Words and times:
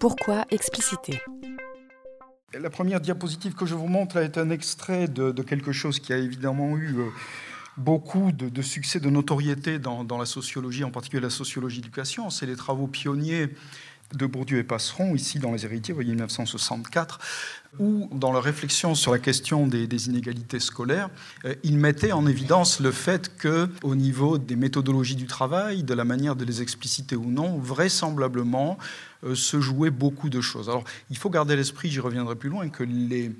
Pourquoi 0.00 0.44
expliciter? 0.50 1.20
La 2.54 2.70
première 2.70 3.00
diapositive 3.00 3.54
que 3.54 3.66
je 3.66 3.74
vous 3.74 3.88
montre 3.88 4.16
est 4.16 4.38
un 4.38 4.50
extrait 4.50 5.08
de, 5.08 5.42
quelque 5.42 5.72
chose 5.72 6.00
qui 6.00 6.12
a 6.12 6.16
évidemment 6.16 6.76
eu 6.76 6.98
euh, 6.98 7.08
beaucoup 7.76 8.32
de, 8.32 8.62
succès, 8.62 9.00
de 9.00 9.10
notoriété 9.10 9.78
dans, 9.78 10.18
la 10.18 10.26
sociologie, 10.26 10.84
en 10.84 10.90
particulier 10.90 11.22
la 11.22 11.30
sociologie 11.30 11.80
d'éducation. 11.80 12.30
C'est 12.30 12.46
les 12.46 12.56
travaux 12.56 12.86
pionniers 12.86 13.48
de 14.14 14.26
Bourdieu 14.26 14.58
et 14.58 14.64
Passeron, 14.64 15.14
ici 15.14 15.38
dans 15.38 15.52
Les 15.52 15.64
Héritiers, 15.64 15.92
vous 15.92 15.98
voyez 15.98 16.12
1964, 16.12 17.18
où, 17.78 18.08
dans 18.12 18.32
leur 18.32 18.42
réflexion 18.42 18.94
sur 18.94 19.12
la 19.12 19.18
question 19.18 19.66
des, 19.66 20.06
inégalités 20.06 20.60
scolaires, 20.60 21.10
euh, 21.44 21.54
ils 21.62 21.76
mettaient 21.76 22.12
en 22.12 22.26
évidence 22.26 22.80
le 22.80 22.90
fait 22.90 23.36
que, 23.36 23.68
au 23.82 23.94
niveau 23.94 24.38
des 24.38 24.56
méthodologies 24.56 25.16
du 25.16 25.26
travail, 25.26 25.82
de 25.82 25.92
la 25.92 26.04
manière 26.04 26.36
de 26.36 26.44
les 26.44 26.62
expliciter 26.62 27.16
ou 27.16 27.26
non, 27.26 27.58
vraisemblablement, 27.58 28.78
se 29.34 29.60
jouait 29.60 29.90
beaucoup 29.90 30.28
de 30.28 30.40
choses. 30.40 30.68
Alors, 30.68 30.84
il 31.10 31.16
faut 31.16 31.30
garder 31.30 31.54
à 31.54 31.56
l'esprit, 31.56 31.90
j'y 31.90 32.00
reviendrai 32.00 32.36
plus 32.36 32.48
loin, 32.48 32.68
que 32.68 32.84
les, 32.84 33.32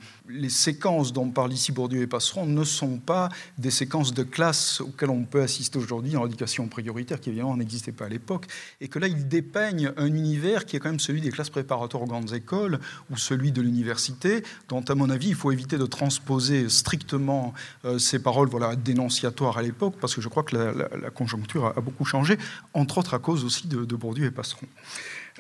séquences 0.49 1.13
dont 1.13 1.29
parlent 1.31 1.53
ici 1.53 1.73
Bourdieu 1.73 2.03
et 2.03 2.07
Passeron 2.07 2.47
ne 2.47 2.65
sont 2.65 2.99
pas 2.99 3.29
des 3.59 3.71
séquences 3.71 4.13
de 4.15 4.23
classe 4.23 4.81
auxquelles 4.81 5.11
on 5.11 5.25
peut 5.25 5.43
assister 5.43 5.79
aujourd'hui 5.79 6.13
dans 6.13 6.25
l'éducation 6.25 6.67
prioritaire, 6.69 7.21
qui 7.21 7.29
évidemment 7.29 7.57
n'existait 7.57 7.93
pas 7.93 8.07
à 8.07 8.09
l'époque, 8.09 8.47
et 8.81 8.89
que 8.89 8.99
là, 8.99 9.07
ils 9.07 9.29
dépeignent 9.29 9.93
un 9.97 10.07
univers 10.07 10.65
qui 10.65 10.77
est 10.77 10.81
quand 10.81 10.89
même 10.89 11.01
celui 11.01 11.21
des 11.21 11.31
classes 11.31 11.51
préparatoires 11.51 12.03
aux 12.03 12.07
grandes 12.07 12.33
écoles 12.33 12.81
ou 13.11 13.17
celui 13.17 13.53
de 13.53 13.63
l'université 13.63 14.43
dont, 14.69 14.81
à 14.81 14.95
mon 14.95 15.11
avis, 15.11 15.29
il 15.29 15.35
faut 15.35 15.53
éviter 15.53 15.79
de 15.79 15.87
transposer 15.87 16.69
strictement 16.69 17.55
euh, 17.85 17.99
ces 17.99 18.19
paroles 18.19 18.49
voilà, 18.49 18.77
dénonciatoires 18.77 19.59
à 19.59 19.63
l'époque, 19.63 19.95
parce 20.01 20.15
que 20.15 20.21
je 20.21 20.29
crois 20.29 20.43
que 20.43 20.57
la, 20.57 21.11
conjoncture 21.11 21.67
a, 21.67 21.81
beaucoup 21.81 22.05
changé, 22.05 22.39
entre 22.75 22.99
autres 22.99 23.15
à 23.15 23.19
cause 23.19 23.45
aussi 23.45 23.69
de, 23.69 23.85
Bourdieu 23.97 24.27
et 24.27 24.31
Passeron. 24.31 24.67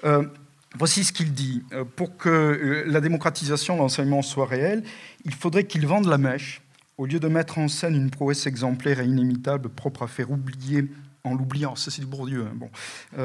Euh, 0.04 0.24
voici 0.76 1.04
ce 1.04 1.12
qu'il 1.12 1.32
dit. 1.32 1.62
Euh, 1.72 1.84
pour 1.84 2.16
que 2.16 2.84
la 2.86 3.00
démocratisation 3.00 3.74
de 3.74 3.80
l'enseignement 3.80 4.22
soit 4.22 4.46
réelle, 4.46 4.84
il 5.24 5.34
faudrait 5.34 5.64
qu'il 5.64 5.86
vende 5.86 6.06
la 6.06 6.18
mèche, 6.18 6.62
au 6.96 7.06
lieu 7.06 7.20
de 7.20 7.28
mettre 7.28 7.58
en 7.58 7.68
scène 7.68 7.94
une 7.94 8.10
prouesse 8.10 8.46
exemplaire 8.46 9.00
et 9.00 9.04
inimitable, 9.04 9.68
propre 9.68 10.02
à 10.02 10.08
faire 10.08 10.30
oublier 10.30 10.86
en 11.24 11.34
l'oubliant, 11.34 11.76
ça 11.76 11.90
c'est 11.90 12.00
du 12.00 12.06
Bourdieu, 12.06 12.46
hein, 12.46 12.54
bon, 12.54 12.70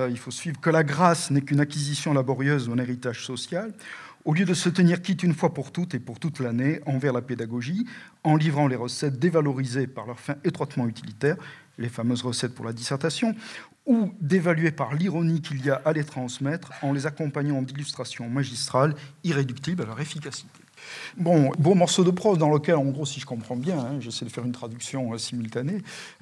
il 0.09 0.17
faut 0.17 0.31
suivre, 0.31 0.59
que 0.59 0.69
la 0.69 0.83
grâce 0.83 1.31
n'est 1.31 1.41
qu'une 1.41 1.61
acquisition 1.61 2.11
laborieuse 2.11 2.67
ou 2.67 2.73
un 2.73 2.77
héritage 2.77 3.23
social, 3.23 3.71
au 4.25 4.33
lieu 4.33 4.45
de 4.45 4.53
se 4.53 4.69
tenir 4.69 5.01
quitte 5.01 5.23
une 5.23 5.33
fois 5.33 5.53
pour 5.53 5.71
toutes 5.71 5.95
et 5.95 5.99
pour 5.99 6.19
toute 6.19 6.39
l'année 6.39 6.79
envers 6.85 7.13
la 7.13 7.21
pédagogie, 7.21 7.85
en 8.23 8.35
livrant 8.35 8.67
les 8.67 8.75
recettes 8.75 9.19
dévalorisées 9.19 9.87
par 9.87 10.05
leur 10.05 10.19
fin 10.19 10.35
étroitement 10.43 10.87
utilitaire, 10.87 11.35
les 11.77 11.89
fameuses 11.89 12.21
recettes 12.21 12.55
pour 12.55 12.65
la 12.65 12.73
dissertation, 12.73 13.35
ou 13.85 14.13
d'évaluer 14.21 14.71
par 14.71 14.95
l'ironie 14.95 15.41
qu'il 15.41 15.63
y 15.65 15.69
a 15.69 15.81
à 15.85 15.91
les 15.93 16.05
transmettre 16.05 16.71
en 16.81 16.93
les 16.93 17.05
accompagnant 17.05 17.61
d'illustrations 17.61 18.29
magistrales 18.29 18.95
irréductibles 19.23 19.83
à 19.83 19.85
leur 19.85 19.99
efficacité. 19.99 20.62
Bon, 21.17 21.51
beau 21.59 21.75
morceau 21.75 22.03
de 22.03 22.09
prose 22.09 22.37
dans 22.37 22.49
lequel, 22.49 22.75
en 22.75 22.85
gros, 22.85 23.05
si 23.05 23.19
je 23.19 23.25
comprends 23.25 23.55
bien, 23.55 23.77
hein, 23.77 23.99
j'essaie 23.99 24.25
de 24.25 24.31
faire 24.31 24.45
une 24.45 24.51
traduction 24.51 25.13
euh, 25.13 25.17
simultanée, 25.17 25.77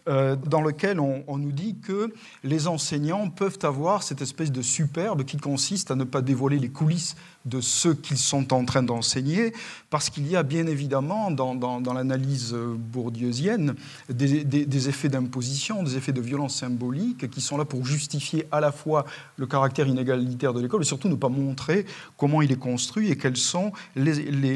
euh, 0.09 0.35
dans 0.35 0.61
lequel 0.61 0.99
on, 0.99 1.37
nous 1.37 1.51
dit 1.51 1.77
que 1.81 2.13
les 2.43 2.67
enseignants 2.67 3.29
peuvent 3.29 3.59
avoir 3.63 4.03
cette 4.03 4.21
espèce 4.21 4.51
de 4.51 4.61
superbe 4.61 5.23
qui 5.23 5.37
consiste 5.37 5.91
à 5.91 5.95
ne 5.95 6.03
pas 6.03 6.21
dévoiler 6.21 6.59
les 6.59 6.69
coulisses 6.69 7.15
de 7.45 7.61
ce 7.61 7.89
qu'ils 7.89 8.17
sont 8.17 8.53
en 8.53 8.65
train 8.65 8.83
d'enseigner, 8.83 9.53
parce 9.89 10.09
qu'il 10.09 10.27
y 10.27 10.35
a 10.35 10.43
bien 10.43 10.67
évidemment 10.67 11.31
dans, 11.31 11.93
l'analyse 11.93 12.53
bourdieusienne 12.53 13.73
des 14.09 14.89
effets 14.89 15.09
d'imposition, 15.09 15.81
des 15.81 15.97
effets 15.97 16.11
de 16.11 16.21
violence 16.21 16.55
symbolique 16.55 17.29
qui 17.31 17.41
sont 17.41 17.57
là 17.57 17.65
pour 17.65 17.85
justifier 17.85 18.45
à 18.51 18.59
la 18.59 18.71
fois 18.71 19.05
le 19.37 19.47
caractère 19.47 19.87
inégalitaire 19.87 20.53
de 20.53 20.61
l'école 20.61 20.81
et 20.81 20.85
surtout 20.85 21.09
ne 21.09 21.15
pas 21.15 21.29
montrer 21.29 21.85
comment 22.17 22.43
il 22.43 22.51
est 22.51 22.59
construit 22.59 23.09
et 23.09 23.17
quels 23.17 23.37
sont 23.37 23.71
les 23.95 24.50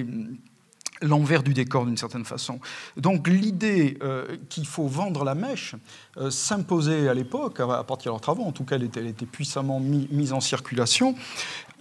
l'envers 1.02 1.44
du 1.44 1.54
décor 1.54 1.86
d'une 1.86 1.98
certaine 1.98 2.26
façon. 2.26 2.60
Donc 2.98 3.28
l'idée 3.28 3.98
euh, 4.02 4.38
qu'il 4.50 4.66
faut 4.66 4.88
vendre 4.88 5.24
la 5.24 5.36
mèche 5.36 5.76
euh, 6.18 6.30
s'imposait 6.30 7.08
à 7.10 7.14
l'époque, 7.14 7.60
à 7.60 7.84
partir 7.84 8.12
de 8.12 8.16
leurs 8.16 8.22
travaux, 8.22 8.44
en 8.44 8.52
tout 8.52 8.64
cas 8.64 8.76
elle 8.76 8.84
était, 8.84 9.26
puissamment 9.26 9.80
mise 9.80 10.34
en 10.34 10.40
circulation, 10.40 11.16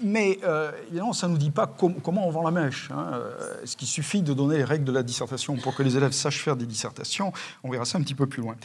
mais 0.02 0.38
euh, 0.44 0.72
évidemment 0.88 1.12
ça 1.12 1.28
ne 1.28 1.32
nous 1.32 1.38
dit 1.38 1.50
pas 1.50 1.66
comment 1.66 2.26
on 2.26 2.30
vend 2.30 2.42
la 2.42 2.50
mèche. 2.50 2.90
Hein. 2.90 3.20
Est-ce 3.62 3.76
qu'il 3.76 3.88
suffit 3.88 4.22
de 4.22 4.34
donner 4.34 4.58
les 4.58 4.64
règles 4.64 4.84
de 4.84 4.92
la 4.92 5.02
dissertation 5.02 5.56
pour 5.56 5.74
que 5.74 5.82
les 5.82 5.96
élèves 5.96 6.12
sachent 6.12 6.42
faire 6.42 6.56
des 6.56 6.66
dissertations 6.66 7.32
On 7.62 7.70
verra 7.70 7.84
ça 7.84 7.98
un 7.98 8.02
petit 8.02 8.14
peu 8.14 8.26
plus 8.26 8.42
loin. 8.42 8.56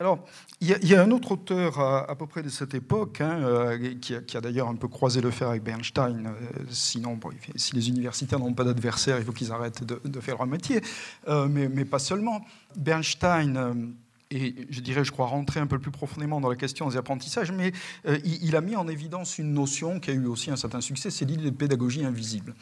Alors, 0.00 0.18
il 0.62 0.68
y, 0.68 0.94
a 0.94 1.02
un 1.02 1.10
autre 1.10 1.32
auteur 1.32 1.78
à, 1.78 2.16
peu 2.16 2.26
près 2.26 2.42
de 2.42 2.48
cette 2.48 2.72
époque, 2.72 3.20
hein, 3.20 3.42
euh, 3.42 3.94
qui 4.00 4.14
a, 4.14 4.40
d'ailleurs 4.40 4.68
un 4.68 4.74
peu 4.74 4.88
croisé 4.88 5.20
le 5.20 5.30
fer 5.30 5.50
avec 5.50 5.62
Bernstein. 5.62 6.24
Euh, 6.26 6.62
sinon, 6.70 7.20
si 7.54 7.74
les 7.74 7.90
universitaires 7.90 8.38
n'ont 8.38 8.54
pas 8.54 8.64
d'adversaire, 8.64 9.18
il 9.18 9.26
faut 9.26 9.32
qu'ils 9.32 9.52
arrêtent 9.52 9.84
de, 9.84 10.20
faire 10.20 10.38
leur 10.38 10.46
métier. 10.46 10.80
Euh, 11.28 11.48
mais, 11.50 11.68
mais, 11.68 11.84
pas 11.84 11.98
seulement. 11.98 12.40
Bernstein 12.76 13.92
et 14.30 14.54
je 14.70 14.80
dirais, 14.80 15.04
je 15.04 15.10
crois, 15.10 15.26
rentrer 15.26 15.58
un 15.58 15.66
peu 15.66 15.80
plus 15.80 15.90
profondément 15.90 16.40
dans 16.40 16.48
la 16.48 16.54
question 16.54 16.88
des 16.88 16.96
apprentissages, 16.96 17.50
mais 17.50 17.72
euh, 18.06 18.18
il, 18.24 18.54
a 18.54 18.60
mis 18.60 18.76
en 18.76 18.86
évidence 18.86 19.38
une 19.38 19.52
notion 19.52 19.98
qui 19.98 20.10
a 20.10 20.14
eu 20.14 20.26
aussi 20.26 20.52
un 20.52 20.56
certain 20.56 20.80
succès, 20.80 21.10
c'est 21.10 21.24
l'idée 21.24 21.50
de 21.50 21.56
pédagogie 21.56 22.04
invisible. 22.04 22.54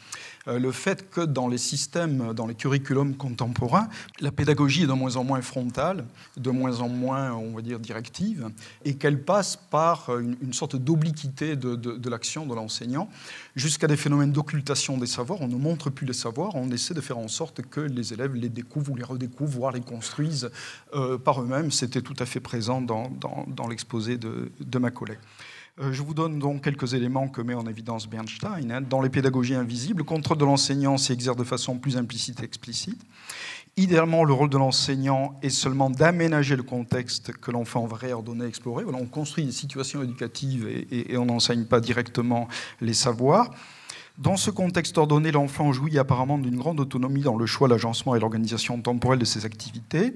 Euh, 0.47 0.57
le 0.57 0.71
fait 0.71 1.11
que 1.11 1.21
dans 1.21 1.47
les 1.47 1.59
systèmes, 1.59 2.33
dans 2.33 2.47
les 2.47 2.55
curriculums 2.55 3.15
contemporains, 3.15 3.87
la 4.19 4.31
pédagogie 4.31 4.83
est 4.83 4.87
de 4.87 4.93
moins 4.93 5.15
en 5.15 5.23
moins 5.23 5.41
frontale, 5.41 6.05
de 6.37 6.49
moins 6.49 6.79
en 6.79 6.89
moins, 6.89 7.33
on 7.33 7.55
va 7.55 7.61
dire, 7.61 7.79
directive, 7.79 8.49
et 8.83 8.95
qu'elle 8.95 9.21
passe 9.21 9.55
par 9.55 10.09
une, 10.17 10.53
sorte 10.53 10.75
d'obliquité 10.75 11.55
de, 11.55 12.09
l'action 12.09 12.47
de 12.47 12.55
l'enseignant, 12.55 13.09
jusqu'à 13.55 13.85
des 13.85 13.97
phénomènes 13.97 14.31
d'occultation 14.31 14.97
des 14.97 15.05
savoirs. 15.05 15.41
On 15.41 15.47
ne 15.47 15.55
montre 15.55 15.91
plus 15.91 16.07
les 16.07 16.13
savoirs, 16.13 16.55
on 16.55 16.71
essaie 16.71 16.95
de 16.95 17.01
faire 17.01 17.19
en 17.19 17.27
sorte 17.27 17.61
que 17.61 17.81
les 17.81 18.13
élèves 18.13 18.33
les 18.33 18.49
découvrent 18.49 18.91
ou 18.91 18.95
les 18.95 19.03
redécouvrent, 19.03 19.51
voire 19.51 19.71
les 19.71 19.81
construisent 19.81 20.49
euh, 20.95 21.19
par 21.19 21.41
eux-mêmes 21.41 21.58
c'était 21.71 22.01
tout 22.01 22.15
à 22.19 22.25
fait 22.25 22.39
présent 22.39 22.81
dans, 22.81 23.67
l'exposé 23.69 24.17
de, 24.17 24.79
ma 24.79 24.91
collègue. 24.91 25.19
Euh, 25.79 25.93
je 25.93 26.01
vous 26.01 26.13
donne 26.13 26.39
donc 26.39 26.63
quelques 26.63 26.93
éléments 26.93 27.29
que 27.29 27.41
met 27.41 27.53
en 27.53 27.65
évidence 27.65 28.07
Bernstein. 28.07 28.71
Hein. 28.71 28.81
Dans 28.81 29.01
les 29.01 29.09
pédagogies 29.09 29.55
invisibles, 29.55 29.99
le 29.99 30.03
contrôle 30.03 30.37
de 30.37 30.45
l'enseignant 30.45 30.97
s'exerce 30.97 31.37
de 31.37 31.43
façon 31.43 31.77
plus 31.77 31.95
implicite 31.95 32.41
et 32.41 32.43
explicite. 32.43 33.01
Idéalement, 33.77 34.25
le 34.25 34.33
rôle 34.33 34.49
de 34.49 34.57
l'enseignant 34.57 35.39
est 35.41 35.49
seulement 35.49 35.89
d'aménager 35.89 36.57
le 36.57 36.63
contexte 36.63 37.31
que 37.31 37.51
l'enfant 37.51 37.85
va 37.85 37.95
réordonner, 37.95 38.45
explorer. 38.45 38.83
on 38.85 39.05
construit 39.05 39.45
des 39.45 39.53
situations 39.53 40.03
éducatives 40.03 40.67
et, 40.67 41.13
et 41.13 41.17
on 41.17 41.25
n'enseigne 41.25 41.63
pas 41.63 41.79
directement 41.79 42.49
les 42.81 42.93
savoirs. 42.93 43.51
Dans 44.19 44.35
ce 44.35 44.51
contexte 44.51 44.97
ordonné, 44.97 45.31
l'enfant 45.31 45.71
jouit 45.71 45.97
apparemment 45.97 46.37
d'une 46.37 46.57
grande 46.57 46.81
autonomie 46.81 47.21
dans 47.21 47.37
le 47.37 47.45
choix, 47.45 47.69
l'agencement 47.69 48.15
et 48.15 48.19
l'organisation 48.19 48.81
temporelle 48.81 49.19
de 49.19 49.23
ses 49.23 49.45
activités. 49.45 50.13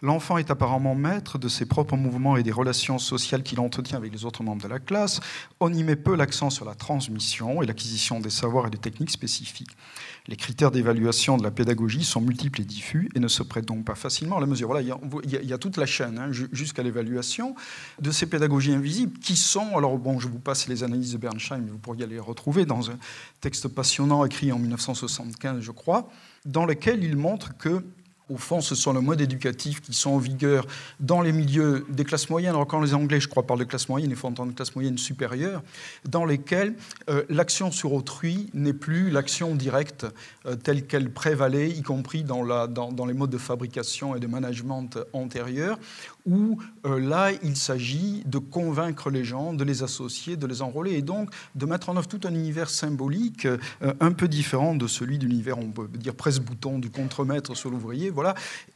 L'enfant 0.00 0.36
est 0.38 0.50
apparemment 0.50 0.96
maître 0.96 1.38
de 1.38 1.46
ses 1.48 1.64
propres 1.64 1.96
mouvements 1.96 2.36
et 2.36 2.42
des 2.42 2.50
relations 2.50 2.98
sociales 2.98 3.44
qu'il 3.44 3.60
entretient 3.60 3.98
avec 3.98 4.12
les 4.12 4.24
autres 4.24 4.42
membres 4.42 4.62
de 4.62 4.68
la 4.68 4.80
classe. 4.80 5.20
On 5.60 5.72
y 5.72 5.84
met 5.84 5.94
peu 5.94 6.16
l'accent 6.16 6.50
sur 6.50 6.64
la 6.64 6.74
transmission 6.74 7.62
et 7.62 7.66
l'acquisition 7.66 8.18
des 8.18 8.30
savoirs 8.30 8.66
et 8.66 8.70
des 8.70 8.78
techniques 8.78 9.12
spécifiques. 9.12 9.70
Les 10.26 10.34
critères 10.34 10.72
d'évaluation 10.72 11.36
de 11.36 11.44
la 11.44 11.52
pédagogie 11.52 12.02
sont 12.02 12.20
multiples 12.20 12.62
et 12.62 12.64
diffus 12.64 13.10
et 13.14 13.20
ne 13.20 13.28
se 13.28 13.44
prêtent 13.44 13.66
donc 13.66 13.84
pas 13.84 13.94
facilement 13.94 14.38
à 14.38 14.40
la 14.40 14.46
mesure. 14.46 14.66
Voilà, 14.66 14.80
il 14.82 15.30
y 15.30 15.52
a, 15.52 15.58
toute 15.58 15.76
la 15.76 15.86
chaîne 15.86 16.18
hein, 16.18 16.32
jusqu'à 16.32 16.82
l'évaluation 16.82 17.54
de 18.00 18.10
ces 18.10 18.26
pédagogies 18.26 18.72
invisibles 18.72 19.18
qui 19.20 19.36
sont, 19.36 19.76
alors 19.76 19.98
bon, 19.98 20.18
je 20.18 20.26
vous 20.26 20.40
passe 20.40 20.66
les 20.66 20.82
analyses 20.82 21.12
de 21.12 21.18
Bernstein, 21.18 21.60
mais 21.64 21.70
vous 21.70 21.78
pourriez 21.78 22.06
les 22.06 22.18
retrouver 22.18 22.64
dans 22.64 22.90
un 22.90 22.98
texte 23.42 23.68
passionnant 23.68 24.24
écrit 24.24 24.52
en 24.52 24.58
1975, 24.58 25.60
je 25.60 25.72
crois, 25.72 26.08
dans 26.46 26.64
lequel 26.64 27.04
il 27.04 27.16
montre 27.16 27.56
que 27.58 27.84
au 28.32 28.38
fond, 28.38 28.60
ce 28.60 28.74
sont 28.74 28.92
les 28.92 29.00
modes 29.00 29.20
éducatifs 29.20 29.80
qui 29.80 29.92
sont 29.92 30.12
en 30.12 30.18
vigueur 30.18 30.66
dans 31.00 31.20
les 31.20 31.32
milieux 31.32 31.84
des 31.88 32.04
classes 32.04 32.30
moyennes. 32.30 32.54
Alors, 32.54 32.66
quand 32.66 32.80
les 32.80 32.94
Anglais, 32.94 33.20
je 33.20 33.28
crois, 33.28 33.46
parlent 33.46 33.60
de 33.60 33.64
classe 33.64 33.88
moyenne, 33.88 34.10
il 34.10 34.16
faut 34.16 34.28
entendre 34.28 34.54
classe 34.54 34.74
moyenne 34.74 34.96
supérieure, 34.96 35.62
dans 36.08 36.24
lesquelles 36.24 36.74
euh, 37.10 37.24
l'action 37.28 37.70
sur 37.70 37.92
autrui 37.92 38.48
n'est 38.54 38.72
plus 38.72 39.10
l'action 39.10 39.54
directe 39.54 40.06
euh, 40.46 40.56
telle 40.56 40.86
qu'elle 40.86 41.12
prévalait, 41.12 41.70
y 41.70 41.82
compris 41.82 42.22
dans, 42.22 42.42
les 42.42 43.14
modes 43.14 43.30
de 43.30 43.38
fabrication 43.38 44.16
et 44.16 44.20
de 44.20 44.26
management 44.26 44.98
antérieurs, 45.12 45.78
où 46.24 46.58
euh, 46.86 47.00
là, 47.00 47.30
il 47.42 47.56
s'agit 47.56 48.22
de 48.24 48.38
convaincre 48.38 49.10
les 49.10 49.24
gens, 49.24 49.52
de 49.52 49.64
les 49.64 49.82
associer, 49.82 50.36
de 50.36 50.46
les 50.46 50.62
enrôler, 50.62 50.92
et 50.92 51.02
donc 51.02 51.30
de 51.54 51.66
mettre 51.66 51.90
en 51.90 51.96
œuvre 51.96 52.08
tout 52.08 52.20
un 52.24 52.34
univers 52.34 52.70
symbolique 52.70 53.46
un 54.00 54.12
peu 54.12 54.28
différent 54.28 54.74
de 54.74 54.86
celui 54.86 55.18
de 55.18 55.26
l'univers, 55.26 55.58
on 55.58 55.70
peut 55.70 55.88
dire 55.88 56.14
presse-bouton, 56.14 56.78
du 56.78 56.90
contremaître 56.90 57.56
sur 57.56 57.70
l'ouvrier 57.70 58.10
voilà. 58.10 58.21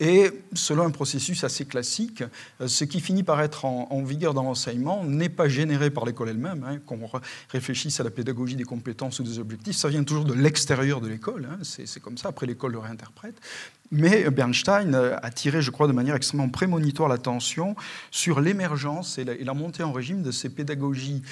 Et 0.00 0.30
selon 0.54 0.84
un 0.84 0.90
processus 0.90 1.44
assez 1.44 1.64
classique, 1.64 2.22
euh, 2.60 2.68
ce 2.68 2.84
qui 2.84 3.00
finit 3.00 3.22
par 3.22 3.40
être 3.40 3.64
en, 3.64 4.02
vigueur 4.02 4.34
dans 4.34 4.42
l'enseignement 4.42 5.04
n'est 5.04 5.28
pas 5.28 5.48
généré 5.48 5.90
par 5.90 6.04
l'école 6.04 6.28
elle-même, 6.28 6.64
hein, 6.68 6.78
qu'on 6.86 6.98
réfléchisse 7.50 7.98
à 7.98 8.04
la 8.04 8.10
pédagogie 8.10 8.56
des 8.56 8.64
compétences 8.64 9.18
ou 9.18 9.22
des 9.24 9.38
objectifs, 9.38 9.76
ça 9.76 9.88
vient 9.88 10.04
toujours 10.04 10.24
de 10.24 10.34
l'extérieur 10.34 11.00
de 11.00 11.08
l'école, 11.08 11.48
hein. 11.50 11.58
c'est 11.62 12.00
comme 12.00 12.18
ça, 12.18 12.28
après 12.28 12.46
l'école 12.46 12.72
le 12.72 12.78
réinterprète. 12.78 13.36
Mais 13.90 14.28
Bernstein 14.30 14.94
a 14.94 15.30
tiré, 15.30 15.62
je 15.62 15.70
crois, 15.70 15.86
de 15.86 15.92
manière 15.92 16.14
extrêmement 16.14 16.48
prémonitoire 16.48 17.08
l'attention 17.08 17.76
sur 18.10 18.40
l'émergence 18.40 19.18
et, 19.18 19.24
la 19.24 19.54
montée 19.54 19.82
en 19.82 19.92
régime 19.92 20.22
de 20.22 20.30
ces 20.30 20.48
pédagogies 20.48 21.22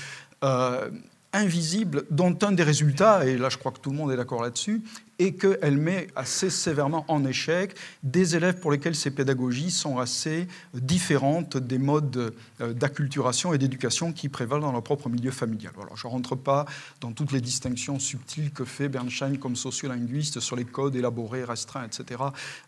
euh, 0.44 0.90
invisible 1.32 2.04
dont 2.10 2.38
un 2.42 2.52
des 2.52 2.62
résultats, 2.62 3.26
et 3.26 3.36
là 3.36 3.48
je 3.48 3.58
crois 3.58 3.72
que 3.72 3.80
tout 3.80 3.90
le 3.90 3.96
monde 3.96 4.12
est 4.12 4.16
d'accord 4.16 4.40
là-dessus, 4.40 4.82
est 5.18 5.32
qu'elle 5.32 5.76
met 5.76 6.08
assez 6.16 6.50
sévèrement 6.50 7.04
en 7.08 7.24
échec 7.24 7.74
des 8.02 8.36
élèves 8.36 8.60
pour 8.60 8.70
lesquels 8.70 8.94
ces 8.94 9.10
pédagogies 9.10 9.70
sont 9.70 9.98
assez 9.98 10.48
différentes 10.74 11.56
des 11.56 11.78
modes 11.78 12.34
euh, 12.60 12.72
d'acculturation 12.72 13.54
et 13.54 13.58
d'éducation 13.58 14.12
qui 14.12 14.28
prévalent 14.28 14.60
dans 14.60 14.72
leur 14.72 14.82
propre 14.82 15.08
milieu 15.08 15.30
familial. 15.30 15.72
Alors, 15.80 15.96
je 15.96 16.06
ne 16.06 16.12
rentre 16.12 16.36
pas 16.36 16.66
dans 17.00 17.12
toutes 17.12 17.32
les 17.32 17.40
distinctions 17.40 17.98
subtiles 17.98 18.50
que 18.50 18.64
fait 18.64 18.88
Bernstein 18.88 19.38
comme 19.38 19.56
sociolinguiste 19.56 20.40
sur 20.40 20.56
les 20.56 20.64
codes 20.64 20.96
élaborés, 20.96 21.44
restreints, 21.44 21.84
etc., 21.84 22.22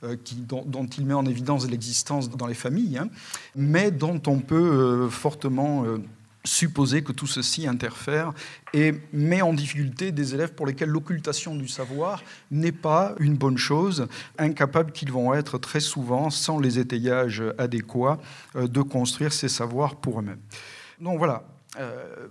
euh, 0.04 0.16
qui, 0.22 0.36
dont, 0.36 0.86
il 0.98 1.06
met 1.06 1.14
en 1.14 1.26
évidence 1.26 1.68
l'existence 1.68 2.30
dans 2.30 2.46
les 2.46 2.54
familles, 2.54 2.98
hein, 2.98 3.08
mais 3.54 3.90
dont 3.90 4.20
on 4.26 4.38
peut 4.38 4.56
euh, 4.56 5.08
fortement 5.08 5.84
supposer 6.46 7.02
que 7.02 7.12
tout 7.12 7.26
ceci 7.26 7.66
interfère 7.66 8.32
et 8.72 8.94
met 9.12 9.42
en 9.42 9.52
difficulté 9.52 10.12
des 10.12 10.34
élèves 10.34 10.54
pour 10.54 10.66
lesquels 10.66 10.88
l'occultation 10.88 11.54
du 11.54 11.68
savoir 11.68 12.22
n'est 12.50 12.72
pas 12.72 13.14
une 13.18 13.36
bonne 13.36 13.58
chose, 13.58 14.06
incapables 14.38 14.92
qu'ils 14.92 15.12
vont 15.12 15.34
être 15.34 15.58
très 15.58 15.80
souvent, 15.80 16.30
sans 16.30 16.58
les 16.58 16.78
étayages 16.78 17.42
adéquats, 17.58 18.18
euh, 18.54 18.68
de 18.68 18.82
construire 18.82 19.32
ces 19.32 19.48
savoirs 19.48 19.96
pour 19.96 20.20
eux-mêmes. 20.20 20.40
Donc 21.00 21.18
voilà. 21.18 21.44
Euh, 21.78 22.28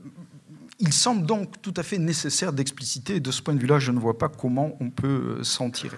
il 0.79 0.91
semble 0.91 1.25
donc 1.25 1.61
tout 1.61 1.73
à 1.77 1.83
fait 1.83 1.97
nécessaire 1.97 2.51
d'expliciter, 2.51 3.17
et 3.17 3.19
de 3.19 3.31
ce 3.31 3.41
point 3.41 3.53
de 3.53 3.59
vue-là, 3.59 3.79
je 3.79 3.91
ne 3.91 3.99
vois 3.99 4.17
pas 4.17 4.29
comment 4.29 4.75
on 4.79 4.89
peut 4.89 5.37
euh, 5.39 5.43
s'en 5.43 5.69
tirer. 5.69 5.97